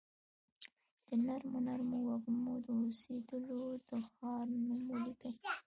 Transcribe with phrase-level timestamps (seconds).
[1.07, 5.31] د نرمو نرمو وږمو، د اوسیدولو د ښار نوم ولیکي